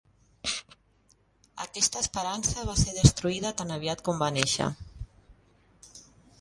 Aquesta 1.65 2.01
esperança 2.05 2.65
va 2.71 2.77
ser 2.85 2.97
destruïda 2.97 3.53
tan 3.63 3.77
aviat 3.79 4.05
com 4.11 4.25
va 4.25 4.33
néixer. 4.41 4.71